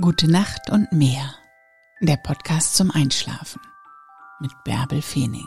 Gute 0.00 0.28
Nacht 0.28 0.70
und 0.70 0.90
mehr. 0.90 1.36
Der 2.00 2.16
Podcast 2.16 2.74
zum 2.74 2.90
Einschlafen 2.90 3.60
mit 4.40 4.50
Bärbel 4.64 5.00
Feening. 5.00 5.46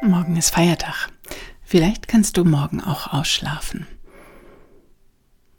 Morgen 0.00 0.34
ist 0.38 0.54
Feiertag. 0.54 1.10
Vielleicht 1.62 2.08
kannst 2.08 2.38
du 2.38 2.46
morgen 2.46 2.80
auch 2.80 3.12
ausschlafen. 3.12 3.86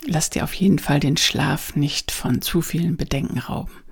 Lass 0.07 0.31
dir 0.31 0.45
auf 0.45 0.53
jeden 0.55 0.79
Fall 0.79 0.99
den 0.99 1.17
Schlaf 1.17 1.75
nicht 1.75 2.09
von 2.11 2.41
zu 2.41 2.63
vielen 2.63 2.97
Bedenken 2.97 3.37
rauben. 3.37 3.83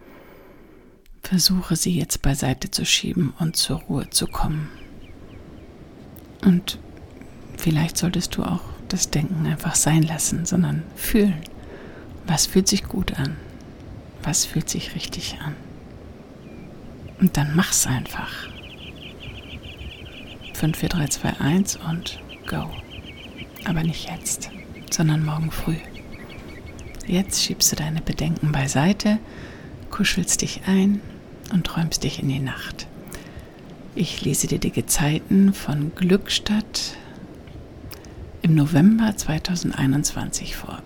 Versuche 1.21 1.75
sie 1.75 1.95
jetzt 1.95 2.23
beiseite 2.23 2.71
zu 2.71 2.83
schieben 2.83 3.31
und 3.37 3.57
zur 3.57 3.77
Ruhe 3.81 4.09
zu 4.09 4.25
kommen. 4.25 4.71
Und 6.43 6.79
vielleicht 7.57 7.95
solltest 7.99 8.35
du 8.35 8.43
auch 8.43 8.74
das 8.89 9.09
Denken 9.09 9.45
einfach 9.45 9.75
sein 9.75 10.03
lassen, 10.03 10.45
sondern 10.45 10.83
fühlen. 10.95 11.41
Was 12.27 12.45
fühlt 12.45 12.67
sich 12.67 12.83
gut 12.83 13.17
an? 13.19 13.35
Was 14.23 14.45
fühlt 14.45 14.69
sich 14.69 14.95
richtig 14.95 15.37
an? 15.43 15.55
Und 17.19 17.37
dann 17.37 17.55
mach's 17.55 17.87
einfach. 17.87 18.31
5, 20.53 20.77
4, 20.77 20.89
3, 20.89 21.07
2, 21.07 21.39
1 21.39 21.75
und 21.89 22.19
go. 22.47 22.69
Aber 23.65 23.83
nicht 23.83 24.09
jetzt, 24.09 24.49
sondern 24.91 25.25
morgen 25.25 25.51
früh. 25.51 25.77
Jetzt 27.07 27.43
schiebst 27.43 27.71
du 27.71 27.75
deine 27.75 28.01
Bedenken 28.01 28.51
beiseite, 28.51 29.19
kuschelst 29.91 30.41
dich 30.41 30.61
ein 30.65 31.01
und 31.53 31.67
träumst 31.67 32.03
dich 32.03 32.19
in 32.19 32.29
die 32.29 32.39
Nacht. 32.39 32.87
Ich 33.93 34.21
lese 34.23 34.47
dir 34.47 34.59
die 34.59 34.71
Gezeiten 34.71 35.53
von 35.53 35.93
Glückstadt 35.95 36.95
im 38.45 38.53
November 38.53 39.17
2021 39.17 40.55
vor. 40.55 40.83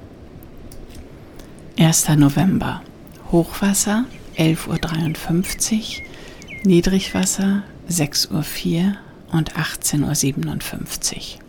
1. 1.77 2.07
November. 2.16 2.81
Hochwasser 3.33 4.05
11.53 4.38 5.75
Uhr, 5.75 6.05
Niedrigwasser 6.63 7.63
6.04 7.89 8.85
Uhr 8.85 8.95
und 9.33 9.55
18.57 9.55 10.35
Uhr. 10.38 11.39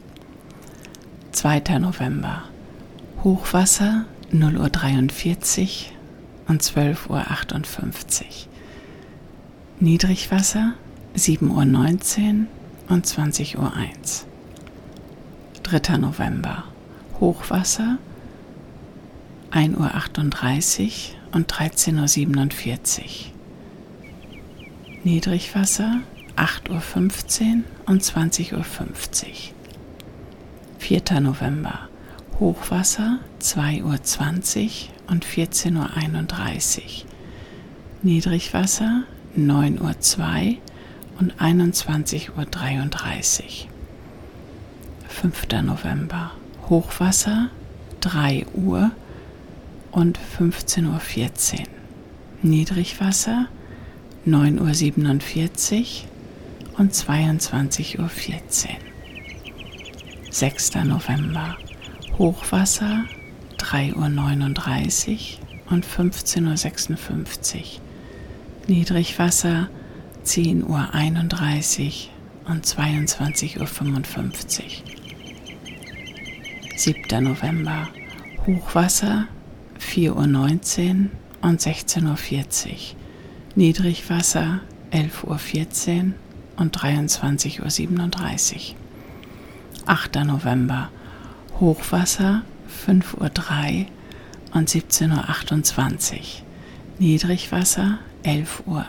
2. 1.30 1.78
November. 1.78 2.42
Hochwasser 3.22 4.04
0.43 4.32 5.60
Uhr 5.60 6.48
und 6.48 6.60
12.58 6.60 7.06
Uhr. 7.08 8.26
Niedrigwasser 9.78 10.72
7.19 11.16 11.46
Uhr 11.48 12.46
und 12.88 13.06
20.01 13.06 13.56
Uhr. 13.56 14.29
3. 15.70 15.98
November. 15.98 16.64
Hochwasser 17.20 17.98
1.38 19.52 19.76
Uhr 19.76 21.36
und 21.36 21.52
13.47 21.52 22.98
Uhr. 22.98 23.06
Niedrigwasser 25.04 26.00
8.15 26.34 27.58
Uhr 27.58 27.62
und 27.86 28.02
20.50 28.02 28.52
Uhr. 28.52 28.64
4. 30.78 31.20
November. 31.20 31.88
Hochwasser 32.40 33.20
2.20 33.40 33.82
Uhr 33.84 33.92
und 35.06 35.24
14.31 35.24 36.78
Uhr. 36.78 37.10
Niedrigwasser 38.02 39.04
9.02 39.38 40.48
Uhr 40.48 40.56
und 41.20 41.34
21.33 41.36 42.26
Uhr. 42.26 43.69
5. 45.10 45.62
November. 45.62 46.30
Hochwasser 46.68 47.50
3 48.00 48.46
Uhr 48.54 48.90
und 49.90 50.18
15.14 50.38 50.86
Uhr. 50.86 51.66
Niedrigwasser 52.42 53.48
9.47 54.26 56.04
Uhr 56.72 56.78
und 56.78 56.94
22.14 56.94 57.98
Uhr. 57.98 58.08
6. 60.30 60.74
November. 60.84 61.56
Hochwasser 62.16 63.04
3.39 63.58 65.10
Uhr 65.10 65.72
und 65.72 65.84
15.56 65.84 67.56
Uhr. 67.56 67.64
Niedrigwasser 68.68 69.68
10.31 70.24 72.06
Uhr 72.46 72.50
und 72.50 72.64
22.55 72.64 73.58
Uhr. 73.58 74.99
7. 76.80 77.22
November. 77.22 77.88
Hochwasser 78.46 79.26
4.19 79.78 80.08
Uhr 80.08 81.10
und 81.42 81.60
16.40 81.60 82.06
Uhr. 82.06 82.78
Niedrigwasser 83.54 84.60
11.14 84.90 86.06
Uhr 86.06 86.14
und 86.56 86.78
23.37 86.78 87.60
Uhr. 87.60 88.76
8. 89.84 90.24
November. 90.24 90.88
Hochwasser 91.60 92.44
5.03 92.86 93.80
Uhr 93.80 93.86
und 94.54 94.70
17.28 94.70 96.14
Uhr. 96.14 96.18
Niedrigwasser 96.98 97.98
11.58 98.24 98.64
Uhr. 98.66 98.84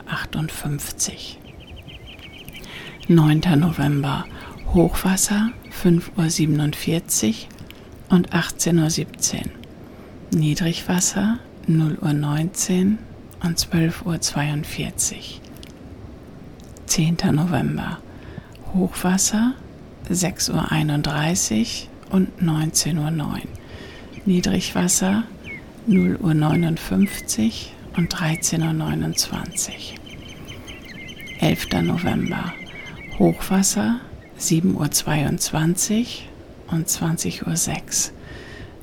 9. 3.09 3.41
November. 3.59 4.25
Hochwasser 4.73 5.49
5.47 5.83 7.27
Uhr 7.27 7.60
und 8.11 8.33
18.17 8.33 9.37
Uhr. 9.37 9.41
Niedrigwasser 10.31 11.39
0.19 11.67 12.91
Uhr 12.91 12.97
und 13.43 13.57
12.42 13.57 15.13
Uhr. 15.15 15.21
10. 16.85 17.17
November. 17.31 17.97
Hochwasser 18.73 19.53
6.31 20.09 21.87
Uhr 22.09 22.15
und 22.15 22.41
19.09 22.41 23.19
Uhr. 23.19 23.39
Niedrigwasser 24.25 25.23
0.59 25.87 27.47
Uhr 27.47 27.97
und 27.97 28.13
13.29 28.13 29.69
Uhr. 29.69 29.77
11. 31.39 31.67
November. 31.81 32.53
Hochwasser 33.17 33.99
7.22 34.37 36.01
Uhr 36.01 36.30
und 36.71 36.87
20.06 36.87 37.43
Uhr. 37.45 38.13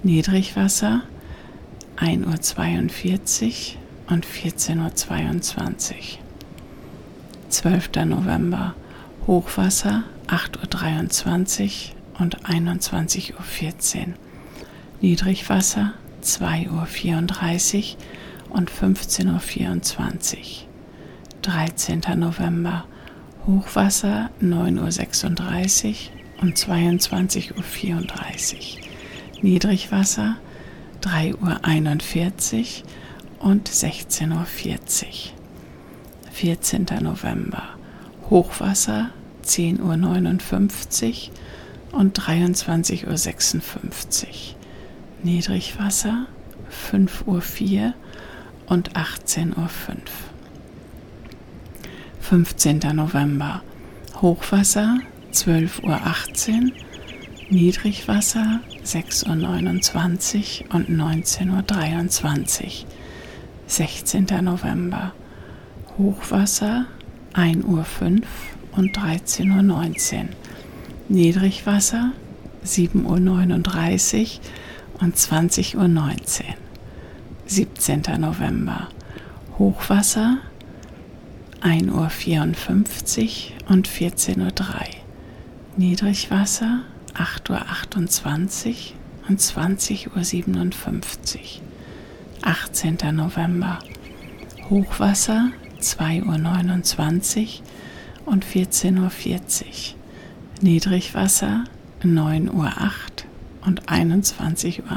Niedrigwasser 0.03 1.03
1.42 1.97 3.75
Uhr 4.06 4.12
und 4.15 4.26
14.22 4.26 5.91
Uhr. 5.91 6.19
12. 7.49 7.91
November 8.04 8.75
Hochwasser 9.26 10.04
8.23 10.28 11.91
Uhr 12.15 12.21
und 12.21 12.44
21.14 12.44 13.99
Uhr. 13.99 14.15
Niedrigwasser 15.00 15.94
2.34 16.22 17.97
Uhr 18.50 18.56
und 18.56 18.70
15.24 18.70 20.37
Uhr. 20.37 20.69
13. 21.43 22.03
November 22.16 22.84
Hochwasser 23.47 24.31
9.36 24.43 25.87
Uhr 25.87 26.17
um 26.41 26.50
22.34 26.50 27.53
Uhr. 27.56 29.43
Niedrigwasser 29.43 30.37
3.41 31.03 32.82
Uhr 33.41 33.47
und 33.47 33.69
16.40 33.69 34.31
Uhr. 34.31 34.38
14. 36.32 36.87
November. 37.00 37.62
Hochwasser 38.31 39.10
10.59 39.44 41.31
Uhr 41.93 41.99
und 41.99 42.19
23.56 42.19 43.06
Uhr. 43.06 44.29
Niedrigwasser 45.23 46.26
5.04 46.93 47.87
Uhr 47.87 47.94
und 48.67 48.93
18.05 48.93 49.56
Uhr. 49.56 49.67
15. 52.20 52.79
November. 52.94 53.62
Hochwasser 54.20 54.99
12.18 55.32 56.64
Uhr, 56.64 56.72
Niedrigwasser 57.50 58.60
6.29 58.84 60.69
Uhr 60.69 60.75
und 60.75 60.88
19.23 60.88 62.64
Uhr. 62.64 62.70
16. 63.66 64.26
November, 64.42 65.12
Hochwasser 65.98 66.86
1.05 67.34 67.64
Uhr 67.64 67.84
und 68.72 68.98
13.19 68.98 70.19
Uhr. 70.19 70.25
Niedrigwasser 71.08 72.12
7.39 72.64 74.38
Uhr 74.94 75.02
und 75.02 75.16
20.19 75.16 75.76
Uhr. 75.76 76.54
17. 77.46 78.02
November, 78.19 78.88
Hochwasser 79.58 80.38
1.54 81.62 83.52
Uhr 83.66 83.70
und 83.70 83.88
14.03 83.88 84.38
Uhr. 84.38 84.97
Niedrigwasser 85.78 86.80
8.28 87.14 88.66
Uhr 88.66 89.28
und 89.28 89.28
und 89.28 89.40
20.57 89.40 90.08
Uhr. 90.08 90.19
18. 92.42 92.98
November. 93.12 93.78
Hochwasser 94.69 95.52
2.29 95.80 97.60
Uhr 98.26 98.32
und 98.32 98.44
14.40 98.44 98.96
Uhr. 98.96 99.94
Niedrigwasser 100.62 101.62
9.08 102.02 102.50
Uhr 102.50 102.69
und 103.64 103.82
21.31 103.88 104.81
Uhr. 104.81 104.94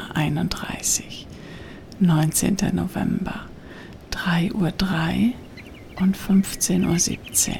19. 2.00 2.56
November 2.72 3.46
3.03 4.10 4.52
Uhr 4.54 4.72
und 6.00 6.16
15.17 6.16 7.50
Uhr. 7.50 7.56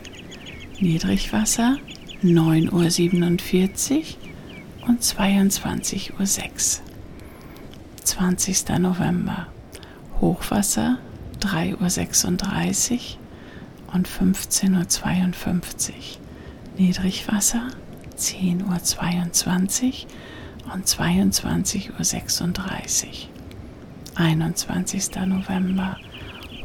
Niedrigwasser 0.81 1.77
9.47 2.23 4.15
Uhr 4.81 4.89
und 4.89 5.03
22.06 5.03 6.13
Uhr. 6.13 6.21
20. 8.05 8.69
November 8.79 9.49
Hochwasser 10.21 10.99
3.36 11.41 12.93
Uhr 12.93 13.01
und 13.95 14.09
15.52 14.09 15.89
Uhr. 15.89 15.95
Niedrigwasser 16.79 17.67
10.22 18.17 18.67
Uhr 18.67 18.75
und 20.75 20.87
22.36 20.87 23.05
Uhr. 23.05 23.11
21. 24.15 25.11
November 25.27 25.99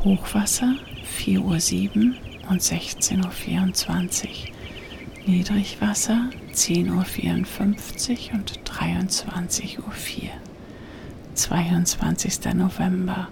Hochwasser 0.04 0.76
4.07 1.20 1.98
Uhr 1.98 2.14
und 2.52 2.62
16.24 2.62 4.28
Uhr. 4.28 4.34
Niedrigwasser 5.28 6.30
10.54 6.54 8.30
Uhr 8.30 8.36
und 8.36 8.62
23.04 8.64 9.80
Uhr. 9.80 9.90
22. 11.34 12.54
November 12.54 13.28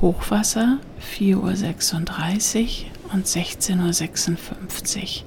Hochwasser 0.00 0.80
4.36 1.16 2.86
Uhr 3.06 3.14
und 3.14 3.26
16.56 3.26 5.20
Uhr. 5.20 5.26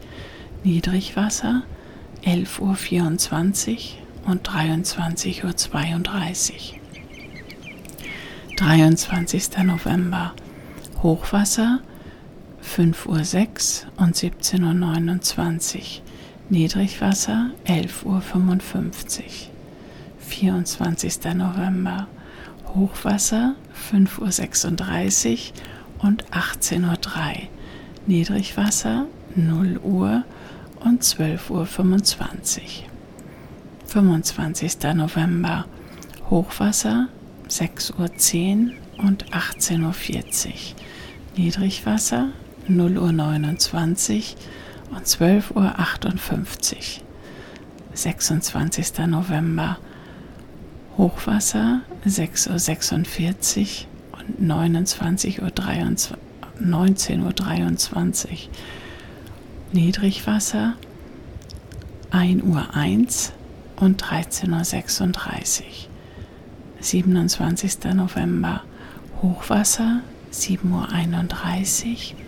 Niedrigwasser 0.65 1.63
11.24 2.25 3.71
Uhr 4.25 4.31
und 4.31 4.49
23.32 4.49 5.45
Uhr. 5.45 5.53
23. 8.57 9.57
November 9.63 10.33
Hochwasser 11.01 11.79
5.06 12.65 13.85
Uhr 13.85 14.03
und 14.03 14.15
17.29 14.15 15.77
Uhr. 15.77 15.83
Niedrigwasser 16.49 17.51
11.55 17.65 18.05
Uhr. 18.05 18.21
24. 20.19 21.23
November 21.35 22.07
Hochwasser 22.73 23.55
5.36 23.91 25.51
Uhr 25.99 26.05
und 26.05 26.25
18.03 26.31 26.81
Uhr. 26.81 27.47
Niedrigwasser 28.07 29.05
0 29.35 29.77
Uhr 29.77 30.23
und 30.81 31.03
12.25 31.03 31.49
Uhr. 31.51 31.65
25. 33.87 34.77
November 34.95 35.65
Hochwasser 36.29 37.07
6.10 37.47 38.67
Uhr 38.67 39.05
und 39.05 39.25
18.40 39.31 39.81
Uhr. 39.83 40.53
Niedrigwasser 41.37 42.29
0 42.67 42.97
Uhr 42.97 43.11
29 43.11 44.35
und 44.95 45.07
12 45.07 45.51
Uhr 45.51 45.77
58. 45.77 47.03
26. 47.93 48.97
November 49.07 49.77
Hochwasser 50.97 51.81
6 52.03 52.47
Uhr 52.47 52.59
46 52.59 53.87
und 54.11 54.41
29 54.41 55.41
Uhr 55.41 55.51
23, 55.51 56.17
19 56.59 57.23
Uhr 57.23 57.33
23. 57.33 58.49
Niedrigwasser 59.71 60.73
1 62.11 62.43
Uhr 62.43 62.73
1 62.73 63.33
und 63.75 63.97
13 63.97 64.53
Uhr 64.53 64.63
36. 64.63 65.89
27. 66.79 67.93
November 67.93 68.61
Hochwasser 69.21 70.01
7.31 70.31 72.13
Uhr 72.13 72.24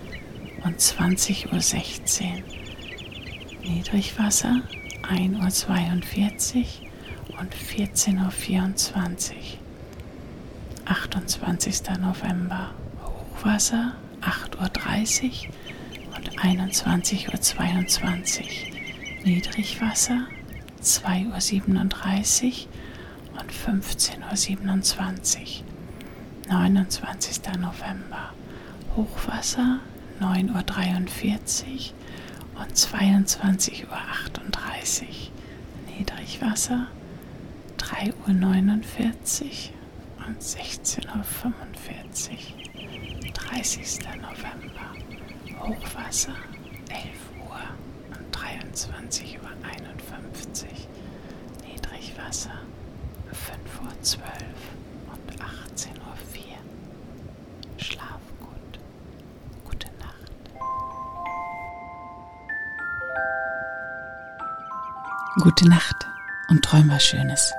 und 0.64 0.80
20.16 0.80 2.24
Uhr. 2.24 2.30
Niedrigwasser 3.64 4.62
1.42 5.04 6.56
Uhr 6.56 6.66
und 7.40 7.54
14.24 7.56 9.34
Uhr. 9.34 9.42
28. 10.86 11.82
November 12.00 12.72
Hochwasser 13.04 13.94
8.30 14.22 15.48
Uhr 15.48 15.54
und 16.16 16.30
21.22 16.40 18.40
Uhr. 18.40 18.46
Niedrigwasser 19.26 20.28
2.37 20.82 22.46
Uhr 22.46 22.52
und 23.42 23.52
15.27 23.52 25.40
Uhr. 25.40 25.46
29. 26.50 27.42
November. 27.60 28.34
Hochwasser 28.96 29.80
9.43 30.20 31.92
Uhr 32.56 32.62
und 32.62 32.74
22.38 32.74 33.84
Uhr. 33.86 33.98
Niedrigwasser 35.98 36.88
3.49 37.78 39.44
Uhr 39.46 40.28
und 40.28 40.42
16.45 40.42 41.02
Uhr. 41.04 41.24
30. 43.34 44.00
November. 44.22 44.88
Hochwasser 45.60 46.36
11 46.90 47.04
Uhr 47.48 47.62
und 48.10 48.36
23.51 48.36 49.36
Uhr. 49.42 49.50
Niedrigwasser 51.68 52.58
5.12 53.32 54.18
Uhr 54.18 55.14
und 55.14 55.28
18.04 55.40 55.90
Uhr. 56.00 56.14
Schlaf 57.78 58.22
Gute 65.40 65.70
Nacht 65.70 66.08
und 66.48 66.66
träum 66.66 66.90
was 66.90 67.04
Schönes. 67.04 67.54